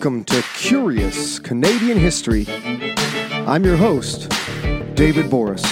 [0.00, 2.46] Welcome to Curious Canadian History.
[3.46, 4.30] I'm your host,
[4.94, 5.62] David Borys.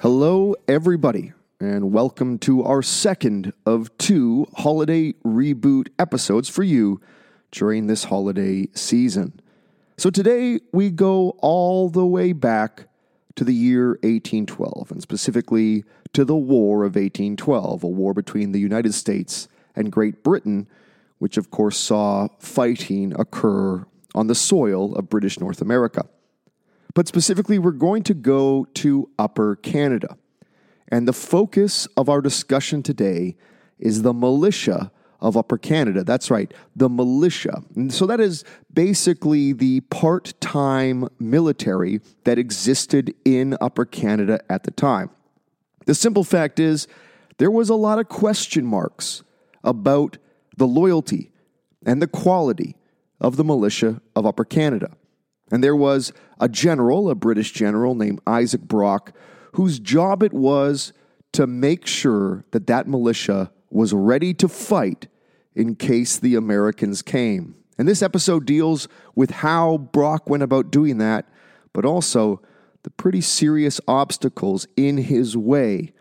[0.00, 7.00] Hello, everybody, and welcome to our second of two holiday reboot episodes for you
[7.50, 9.40] during this holiday season.
[9.96, 12.88] So today we go all the way back
[13.36, 18.60] to the year 1812, and specifically to the War of 1812, a war between the
[18.60, 20.68] United States and Great Britain,
[21.18, 23.84] which of course saw fighting occur
[24.14, 26.06] on the soil of British North America.
[26.94, 30.16] But specifically, we're going to go to Upper Canada.
[30.88, 33.36] And the focus of our discussion today
[33.80, 34.92] is the militia
[35.24, 36.04] of Upper Canada.
[36.04, 37.62] That's right, the militia.
[37.74, 44.64] And so that is basically the part time military that existed in Upper Canada at
[44.64, 45.08] the time.
[45.86, 46.86] The simple fact is,
[47.38, 49.22] there was a lot of question marks
[49.64, 50.18] about
[50.58, 51.32] the loyalty
[51.86, 52.76] and the quality
[53.18, 54.90] of the militia of Upper Canada.
[55.50, 59.12] And there was a general, a British general named Isaac Brock,
[59.52, 60.92] whose job it was
[61.32, 65.08] to make sure that that militia was ready to fight
[65.54, 67.54] in case the Americans came.
[67.78, 71.26] And this episode deals with how Brock went about doing that,
[71.72, 72.40] but also
[72.82, 75.92] the pretty serious obstacles in his way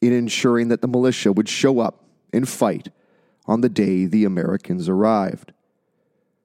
[0.00, 2.88] in ensuring that the militia would show up and fight
[3.46, 5.52] on the day the Americans arrived.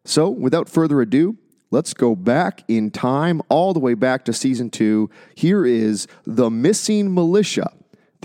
[0.04, 1.38] So, without further ado,
[1.72, 5.10] let's go back in time, all the way back to season two.
[5.36, 7.72] Here is The Missing Militia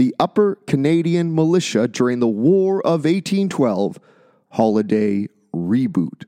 [0.01, 3.99] the Upper Canadian Militia during the War of 1812
[4.51, 6.25] holiday reboot.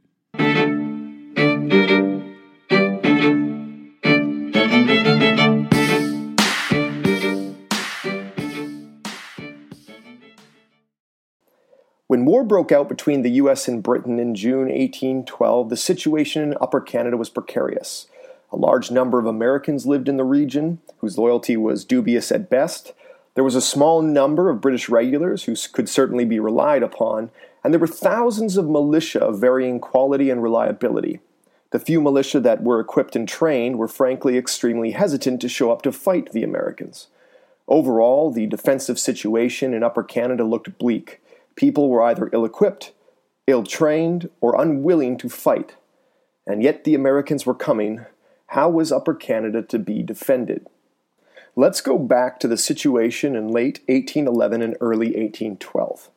[12.07, 16.57] When war broke out between the US and Britain in June 1812, the situation in
[16.61, 18.07] Upper Canada was precarious.
[18.53, 22.93] A large number of Americans lived in the region, whose loyalty was dubious at best,
[23.35, 27.31] there was a small number of British regulars who could certainly be relied upon,
[27.65, 31.21] and there were thousands of militia of varying quality and reliability.
[31.71, 35.83] The few militia that were equipped and trained were frankly extremely hesitant to show up
[35.83, 37.09] to fight the Americans.
[37.67, 41.23] Overall, the defensive situation in Upper Canada looked bleak.
[41.57, 42.93] People were either ill equipped,
[43.47, 45.77] ill trained, or unwilling to fight.
[46.47, 48.05] And yet the Americans were coming.
[48.49, 50.67] How was Upper Canada to be defended?
[51.55, 56.11] Let's go back to the situation in late 1811 and early 1812.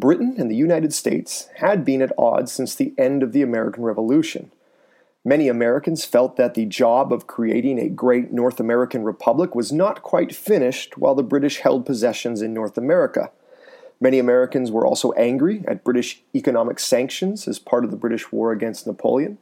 [0.00, 3.82] Britain and the United States had been at odds since the end of the American
[3.82, 4.52] Revolution.
[5.24, 10.02] Many Americans felt that the job of creating a great North American republic was not
[10.02, 13.30] quite finished while the British held possessions in North America.
[14.00, 18.52] Many Americans were also angry at British economic sanctions as part of the British war
[18.52, 19.38] against Napoleon.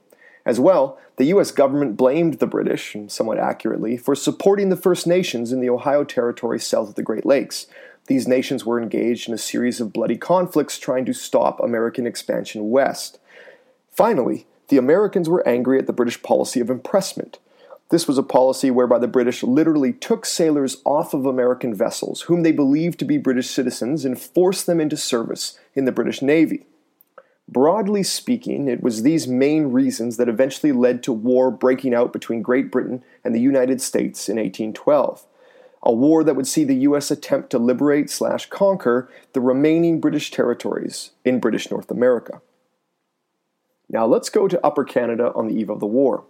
[0.46, 1.50] As well, the U.S.
[1.50, 6.04] government blamed the British, and somewhat accurately, for supporting the First Nations in the Ohio
[6.04, 7.66] Territory south of the Great Lakes.
[8.06, 12.70] These nations were engaged in a series of bloody conflicts trying to stop American expansion
[12.70, 13.18] west.
[13.90, 17.38] Finally, the Americans were angry at the British policy of impressment.
[17.90, 22.42] This was a policy whereby the British literally took sailors off of American vessels, whom
[22.42, 26.66] they believed to be British citizens, and forced them into service in the British Navy.
[27.46, 32.40] Broadly speaking, it was these main reasons that eventually led to war breaking out between
[32.40, 35.26] Great Britain and the United States in 1812.
[35.86, 40.30] A war that would see the US attempt to liberate slash conquer the remaining British
[40.30, 42.40] territories in British North America.
[43.90, 46.24] Now let's go to Upper Canada on the eve of the war.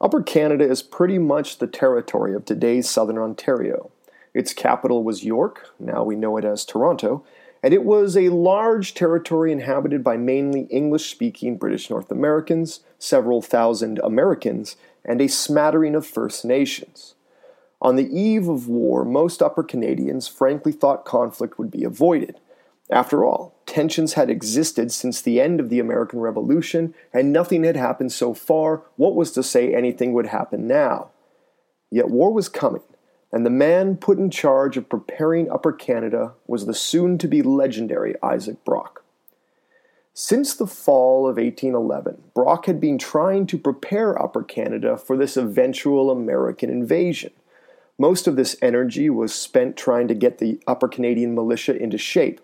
[0.00, 3.90] Upper Canada is pretty much the territory of today's southern Ontario.
[4.32, 7.22] Its capital was York, now we know it as Toronto,
[7.62, 13.42] and it was a large territory inhabited by mainly English speaking British North Americans, several
[13.42, 17.14] thousand Americans, and a smattering of First Nations.
[17.84, 22.40] On the eve of war, most Upper Canadians frankly thought conflict would be avoided.
[22.90, 27.76] After all, tensions had existed since the end of the American Revolution, and nothing had
[27.76, 28.84] happened so far.
[28.96, 31.10] What was to say anything would happen now?
[31.90, 32.82] Yet war was coming,
[33.30, 37.42] and the man put in charge of preparing Upper Canada was the soon to be
[37.42, 39.04] legendary Isaac Brock.
[40.14, 45.36] Since the fall of 1811, Brock had been trying to prepare Upper Canada for this
[45.36, 47.32] eventual American invasion.
[47.98, 52.40] Most of this energy was spent trying to get the Upper Canadian militia into shape.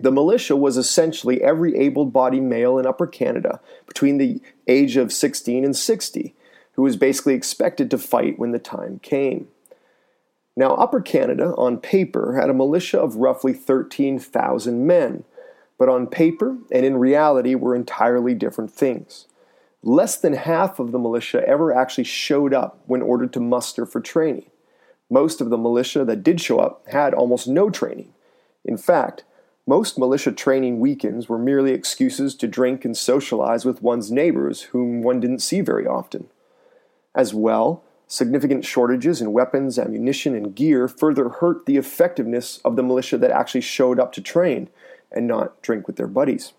[0.00, 5.12] The militia was essentially every able bodied male in Upper Canada between the age of
[5.12, 6.34] 16 and 60
[6.72, 9.48] who was basically expected to fight when the time came.
[10.56, 15.24] Now, Upper Canada, on paper, had a militia of roughly 13,000 men,
[15.78, 19.26] but on paper and in reality were entirely different things.
[19.82, 24.00] Less than half of the militia ever actually showed up when ordered to muster for
[24.00, 24.49] training.
[25.10, 28.14] Most of the militia that did show up had almost no training.
[28.64, 29.24] In fact,
[29.66, 35.02] most militia training weekends were merely excuses to drink and socialize with one's neighbors, whom
[35.02, 36.28] one didn't see very often.
[37.14, 42.82] As well, significant shortages in weapons, ammunition, and gear further hurt the effectiveness of the
[42.82, 44.68] militia that actually showed up to train
[45.12, 46.52] and not drink with their buddies.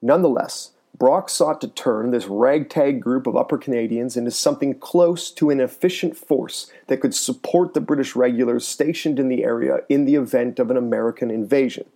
[0.00, 5.48] Nonetheless, Brock sought to turn this ragtag group of Upper Canadians into something close to
[5.48, 10.16] an efficient force that could support the British regulars stationed in the area in the
[10.16, 11.86] event of an American invasion.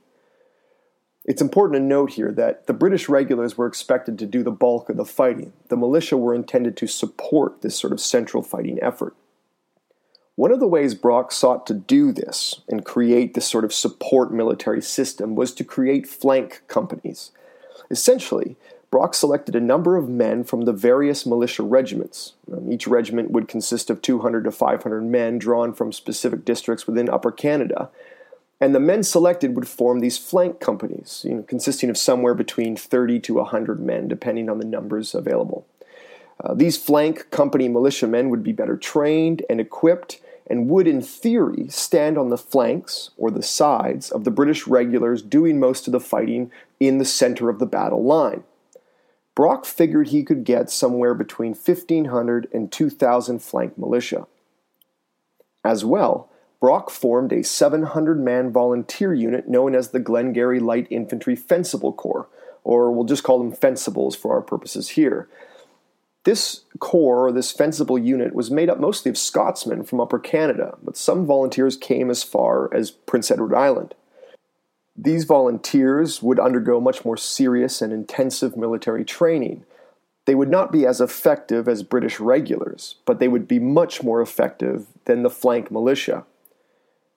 [1.26, 4.88] It's important to note here that the British regulars were expected to do the bulk
[4.88, 5.52] of the fighting.
[5.68, 9.14] The militia were intended to support this sort of central fighting effort.
[10.34, 14.32] One of the ways Brock sought to do this and create this sort of support
[14.32, 17.32] military system was to create flank companies.
[17.90, 18.56] Essentially,
[18.94, 22.34] Brock selected a number of men from the various militia regiments.
[22.52, 27.10] Um, each regiment would consist of 200 to 500 men drawn from specific districts within
[27.10, 27.90] Upper Canada.
[28.60, 32.76] And the men selected would form these flank companies, you know, consisting of somewhere between
[32.76, 35.66] 30 to 100 men, depending on the numbers available.
[36.44, 41.66] Uh, these flank company militiamen would be better trained and equipped and would, in theory,
[41.68, 45.98] stand on the flanks or the sides of the British regulars doing most of the
[45.98, 48.44] fighting in the center of the battle line.
[49.34, 54.26] Brock figured he could get somewhere between 1,500 and 2,000 flank militia.
[55.64, 61.34] As well, Brock formed a 700 man volunteer unit known as the Glengarry Light Infantry
[61.34, 62.28] Fencible Corps,
[62.62, 65.28] or we'll just call them Fencibles for our purposes here.
[66.24, 70.78] This corps, or this fencible unit, was made up mostly of Scotsmen from Upper Canada,
[70.82, 73.94] but some volunteers came as far as Prince Edward Island.
[74.96, 79.64] These volunteers would undergo much more serious and intensive military training.
[80.24, 84.22] They would not be as effective as British regulars, but they would be much more
[84.22, 86.24] effective than the flank militia.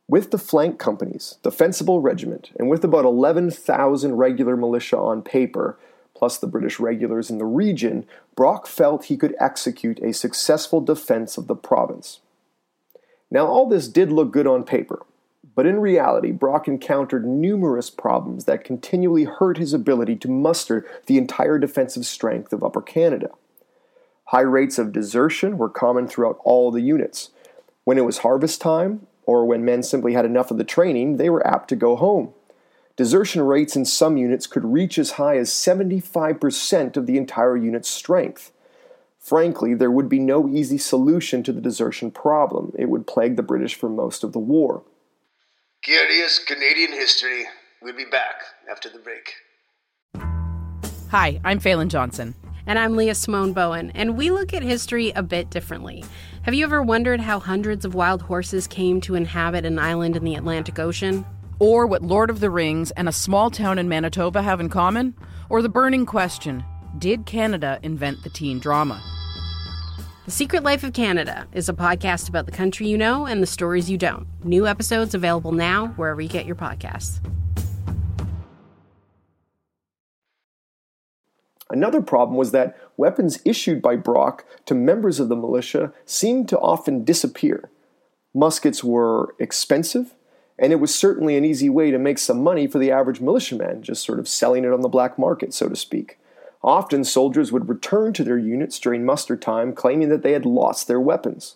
[0.07, 5.77] With the flank companies, the Fencible Regiment, and with about 11,000 regular militia on paper,
[6.15, 11.37] plus the British regulars in the region, Brock felt he could execute a successful defense
[11.37, 12.21] of the province.
[13.29, 15.05] Now, all this did look good on paper,
[15.57, 21.17] but in reality, Brock encountered numerous problems that continually hurt his ability to muster the
[21.17, 23.31] entire defensive strength of Upper Canada.
[24.25, 27.31] High rates of desertion were common throughout all the units.
[27.85, 31.27] When it was harvest time, or when men simply had enough of the training, they
[31.27, 32.35] were apt to go home.
[32.95, 37.89] Desertion rates in some units could reach as high as 75% of the entire unit's
[37.89, 38.51] strength.
[39.17, 42.73] Frankly, there would be no easy solution to the desertion problem.
[42.77, 44.83] It would plague the British for most of the war.
[45.87, 47.45] Curious Canadian History.
[47.81, 49.35] We'll be back after the break.
[51.11, 52.35] Hi, I'm Falen Johnson.
[52.65, 56.03] And I'm Leah Simone Bowen, and we look at history a bit differently.
[56.41, 60.25] Have you ever wondered how hundreds of wild horses came to inhabit an island in
[60.25, 61.25] the Atlantic Ocean?
[61.57, 65.15] Or what Lord of the Rings and a small town in Manitoba have in common?
[65.49, 66.65] Or the burning question
[66.97, 69.01] Did Canada invent the teen drama?
[70.27, 73.47] The Secret Life of Canada is a podcast about the country you know and the
[73.47, 74.27] stories you don't.
[74.43, 77.21] New episodes available now wherever you get your podcasts.
[81.69, 86.59] Another problem was that weapons issued by Brock to members of the militia seemed to
[86.59, 87.69] often disappear.
[88.33, 90.13] Muskets were expensive,
[90.59, 93.81] and it was certainly an easy way to make some money for the average militiaman,
[93.81, 96.19] just sort of selling it on the black market, so to speak.
[96.63, 100.87] Often soldiers would return to their units during muster time claiming that they had lost
[100.87, 101.55] their weapons.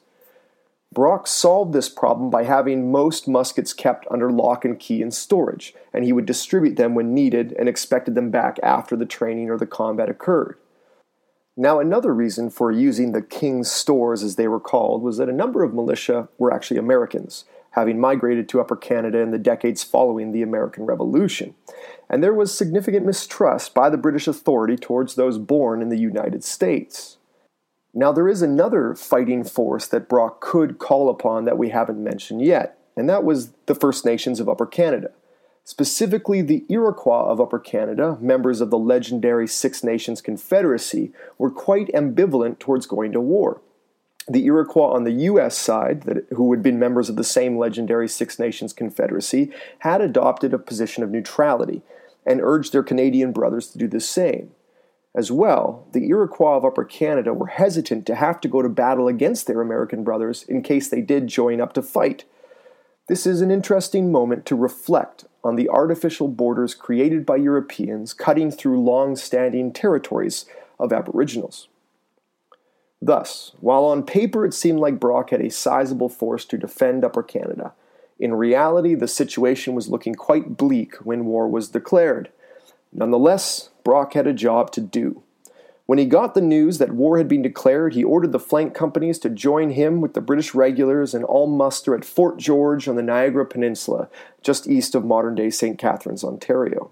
[0.94, 5.74] Brock solved this problem by having most muskets kept under lock and key in storage,
[5.94, 9.58] and he would distribute them when needed and expected them back after the training or
[9.58, 10.58] the combat occurred.
[11.56, 15.34] Now, another reason for using the King's stores, as they were called, was that a
[15.34, 20.32] number of militia were actually Americans, having migrated to Upper Canada in the decades following
[20.32, 21.56] the American Revolution.
[22.10, 26.44] And there was significant mistrust by the British authority towards those born in the United
[26.44, 27.18] States.
[27.94, 32.42] Now, there is another fighting force that Brock could call upon that we haven't mentioned
[32.42, 35.12] yet, and that was the First Nations of Upper Canada.
[35.64, 41.88] Specifically, the Iroquois of Upper Canada, members of the legendary Six Nations Confederacy, were quite
[41.90, 43.62] ambivalent towards going to war
[44.28, 45.58] the Iroquois on the U.S.
[45.58, 50.54] side, that, who had been members of the same legendary Six Nations Confederacy, had adopted
[50.54, 51.82] a position of neutrality
[52.26, 54.52] and urged their Canadian brothers to do the same.
[55.14, 59.08] As well, the Iroquois of Upper Canada were hesitant to have to go to battle
[59.08, 62.24] against their American brothers in case they did join up to fight.
[63.10, 68.52] This is an interesting moment to reflect on the artificial borders created by Europeans cutting
[68.52, 70.46] through long standing territories
[70.80, 71.68] of Aboriginals.
[73.02, 77.24] Thus, while on paper it seemed like Brock had a sizable force to defend Upper
[77.24, 77.74] Canada,
[78.20, 82.30] in reality the situation was looking quite bleak when war was declared.
[82.94, 85.24] Nonetheless, Brock had a job to do.
[85.88, 89.18] When he got the news that war had been declared, he ordered the flank companies
[89.20, 93.02] to join him with the British regulars and all muster at Fort George on the
[93.02, 94.08] Niagara Peninsula,
[94.42, 95.78] just east of modern day St.
[95.78, 96.92] Catharines, Ontario.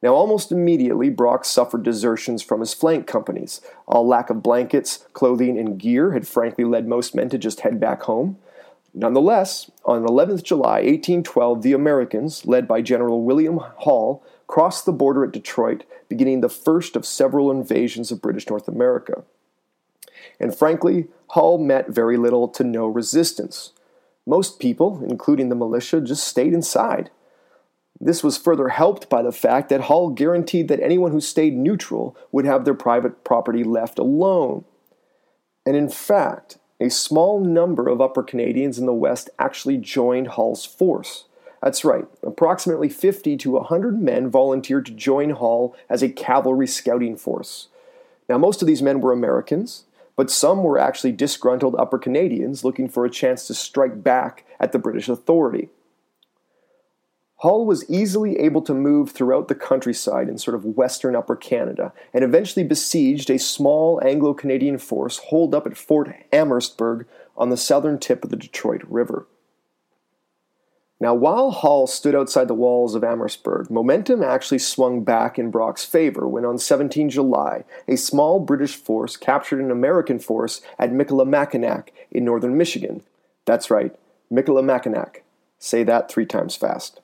[0.00, 3.60] Now, almost immediately, Brock suffered desertions from his flank companies.
[3.88, 7.80] A lack of blankets, clothing, and gear had frankly led most men to just head
[7.80, 8.38] back home.
[8.94, 15.24] Nonetheless, on 11th July 1812, the Americans, led by General William Hull, crossed the border
[15.24, 19.24] at Detroit, beginning the first of several invasions of British North America.
[20.40, 23.72] And frankly, Hull met very little to no resistance.
[24.26, 27.10] Most people, including the militia, just stayed inside.
[28.00, 32.16] This was further helped by the fact that Hull guaranteed that anyone who stayed neutral
[32.30, 34.64] would have their private property left alone.
[35.66, 40.64] And in fact, a small number of Upper Canadians in the West actually joined Hull's
[40.64, 41.24] force.
[41.60, 47.16] That's right, approximately 50 to 100 men volunteered to join Hull as a cavalry scouting
[47.16, 47.66] force.
[48.28, 52.88] Now, most of these men were Americans, but some were actually disgruntled Upper Canadians looking
[52.88, 55.68] for a chance to strike back at the British authority.
[57.42, 61.92] Hull was easily able to move throughout the countryside in sort of western Upper Canada
[62.12, 67.56] and eventually besieged a small Anglo Canadian force holed up at Fort Amherstburg on the
[67.56, 69.28] southern tip of the Detroit River.
[71.00, 75.84] Now, while Hull stood outside the walls of Amherstburg, momentum actually swung back in Brock's
[75.84, 81.90] favor when on 17 July, a small British force captured an American force at Michilimackinac
[82.10, 83.04] in northern Michigan.
[83.44, 83.94] That's right,
[84.28, 85.18] Michilimackinac.
[85.60, 87.00] Say that three times fast.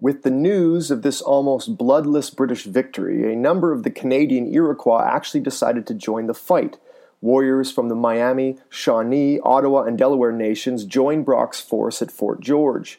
[0.00, 5.04] With the news of this almost bloodless British victory, a number of the Canadian Iroquois
[5.04, 6.78] actually decided to join the fight.
[7.20, 12.98] Warriors from the Miami, Shawnee, Ottawa, and Delaware nations joined Brock's force at Fort George.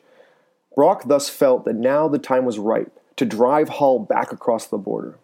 [0.75, 4.77] Brock thus felt that now the time was ripe to drive Hull back across the
[4.77, 5.17] border.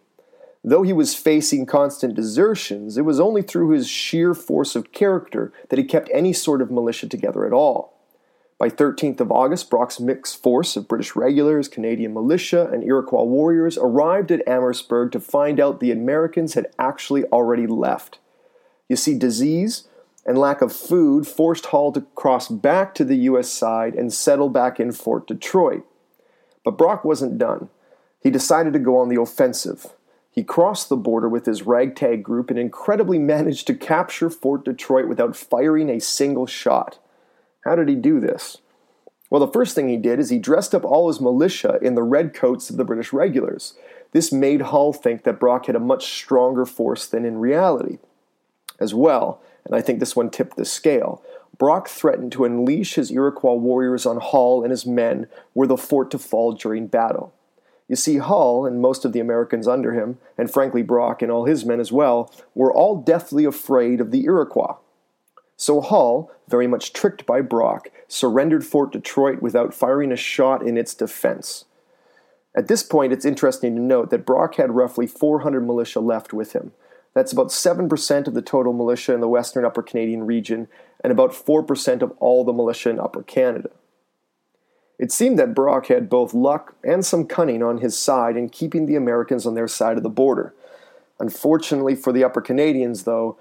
[0.63, 5.53] Though he was facing constant desertions, it was only through his sheer force of character
[5.69, 7.96] that he kept any sort of militia together at all.
[8.59, 13.77] By 13th of August, Brock's mixed force of British regulars, Canadian militia, and Iroquois warriors
[13.77, 18.17] arrived at Amherstburg to find out the Americans had actually already left.
[18.89, 19.87] You see, disease,
[20.25, 23.47] and lack of food forced Hull to cross back to the U.S.
[23.49, 25.85] side and settle back in Fort Detroit.
[26.65, 27.69] But Brock wasn't done.
[28.19, 29.93] He decided to go on the offensive.
[30.31, 35.07] He crossed the border with his ragtag group and incredibly managed to capture Fort Detroit
[35.07, 36.97] without firing a single shot.
[37.67, 38.59] How did he do this?
[39.29, 42.03] Well, the first thing he did is he dressed up all his militia in the
[42.03, 43.73] red coats of the British regulars.
[44.13, 47.97] This made Hull think that Brock had a much stronger force than in reality.
[48.79, 51.21] As well, and I think this one tipped the scale.
[51.57, 56.09] Brock threatened to unleash his Iroquois warriors on Hull and his men were the fort
[56.11, 57.33] to fall during battle.
[57.89, 61.43] You see, Hull and most of the Americans under him, and frankly Brock and all
[61.43, 64.77] his men as well, were all deathly afraid of the Iroquois.
[65.67, 70.77] So Hull, very much tricked by Brock, surrendered Fort Detroit without firing a shot in
[70.77, 71.65] its defense.
[72.55, 76.53] At this point, it's interesting to note that Brock had roughly 400 militia left with
[76.53, 76.71] him,
[77.13, 80.69] that's about 7% of the total militia in the Western Upper Canadian region
[81.03, 83.71] and about 4% of all the militia in Upper Canada.
[84.97, 88.85] It seemed that Brock had both luck and some cunning on his side in keeping
[88.85, 90.53] the Americans on their side of the border.
[91.19, 93.37] Unfortunately for the Upper Canadians, though,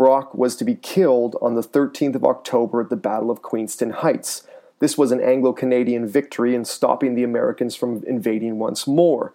[0.00, 3.90] Brock was to be killed on the 13th of October at the Battle of Queenston
[3.90, 4.46] Heights.
[4.78, 9.34] This was an Anglo Canadian victory in stopping the Americans from invading once more.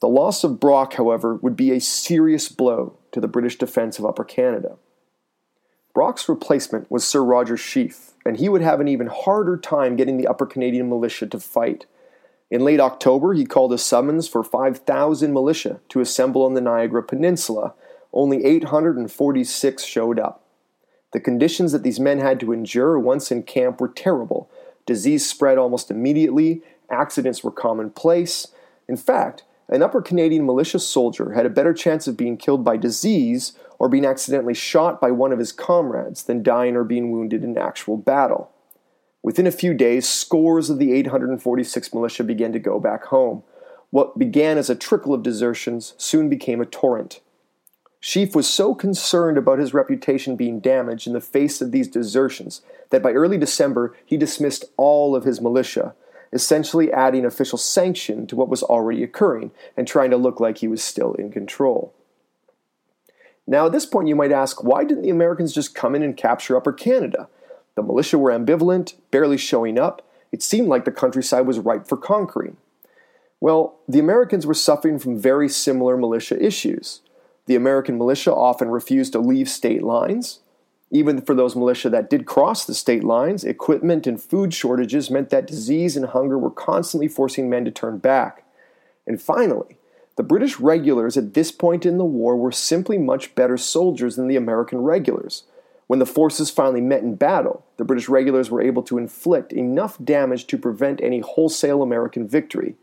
[0.00, 4.04] The loss of Brock, however, would be a serious blow to the British defense of
[4.04, 4.78] Upper Canada.
[5.94, 10.16] Brock's replacement was Sir Roger Sheaffe, and he would have an even harder time getting
[10.16, 11.86] the Upper Canadian militia to fight.
[12.50, 17.04] In late October, he called a summons for 5,000 militia to assemble on the Niagara
[17.04, 17.74] Peninsula.
[18.14, 20.40] Only 846 showed up.
[21.12, 24.48] The conditions that these men had to endure once in camp were terrible.
[24.86, 28.48] Disease spread almost immediately, accidents were commonplace.
[28.88, 32.76] In fact, an Upper Canadian militia soldier had a better chance of being killed by
[32.76, 37.42] disease or being accidentally shot by one of his comrades than dying or being wounded
[37.42, 38.50] in actual battle.
[39.22, 43.42] Within a few days, scores of the 846 militia began to go back home.
[43.90, 47.20] What began as a trickle of desertions soon became a torrent.
[48.04, 52.60] Sheaffe was so concerned about his reputation being damaged in the face of these desertions
[52.90, 55.94] that by early December he dismissed all of his militia,
[56.30, 60.68] essentially adding official sanction to what was already occurring and trying to look like he
[60.68, 61.94] was still in control.
[63.46, 66.14] Now, at this point, you might ask why didn't the Americans just come in and
[66.14, 67.30] capture Upper Canada?
[67.74, 70.06] The militia were ambivalent, barely showing up.
[70.30, 72.58] It seemed like the countryside was ripe for conquering.
[73.40, 77.00] Well, the Americans were suffering from very similar militia issues.
[77.46, 80.40] The American militia often refused to leave state lines.
[80.90, 85.30] Even for those militia that did cross the state lines, equipment and food shortages meant
[85.30, 88.44] that disease and hunger were constantly forcing men to turn back.
[89.06, 89.78] And finally,
[90.16, 94.28] the British regulars at this point in the war were simply much better soldiers than
[94.28, 95.42] the American regulars.
[95.86, 100.02] When the forces finally met in battle, the British regulars were able to inflict enough
[100.02, 102.76] damage to prevent any wholesale American victory.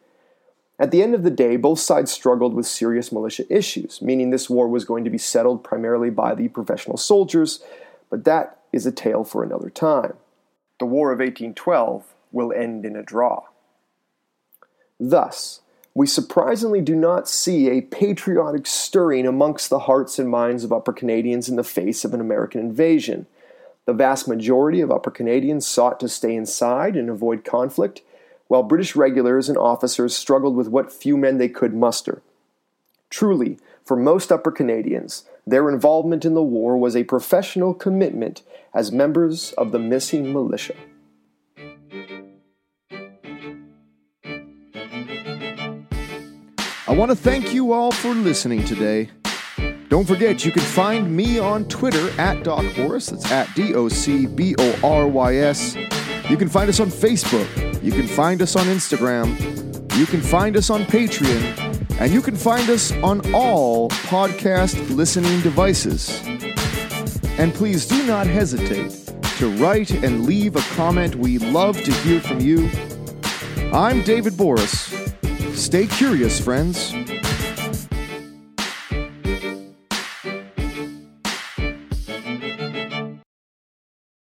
[0.81, 4.49] At the end of the day, both sides struggled with serious militia issues, meaning this
[4.49, 7.63] war was going to be settled primarily by the professional soldiers,
[8.09, 10.15] but that is a tale for another time.
[10.79, 13.43] The War of 1812 will end in a draw.
[14.99, 15.61] Thus,
[15.93, 20.93] we surprisingly do not see a patriotic stirring amongst the hearts and minds of Upper
[20.93, 23.27] Canadians in the face of an American invasion.
[23.85, 28.01] The vast majority of Upper Canadians sought to stay inside and avoid conflict,
[28.51, 32.21] while British regulars and officers struggled with what few men they could muster.
[33.09, 38.41] Truly, for most Upper Canadians, their involvement in the war was a professional commitment
[38.73, 40.75] as members of the missing militia.
[46.85, 49.11] I want to thank you all for listening today.
[49.87, 53.11] Don't forget, you can find me on Twitter at Doc Borys.
[53.11, 55.77] That's at D O C B O R Y S.
[56.29, 57.70] You can find us on Facebook.
[57.81, 59.27] You can find us on Instagram.
[59.97, 61.99] You can find us on Patreon.
[61.99, 66.21] And you can find us on all podcast listening devices.
[67.39, 68.91] And please do not hesitate
[69.37, 71.15] to write and leave a comment.
[71.15, 72.69] We love to hear from you.
[73.73, 74.91] I'm David Borys.
[75.55, 76.93] Stay curious, friends.